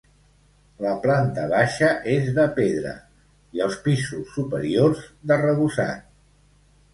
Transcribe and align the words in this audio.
La 0.85 0.93
planta 1.01 1.43
baixa 1.51 1.89
és 2.13 2.31
de 2.37 2.45
pedra 2.55 2.95
i 3.59 3.61
els 3.67 3.77
pisos 3.85 4.33
superiors 4.39 5.05
d'arrebossat. 5.33 6.11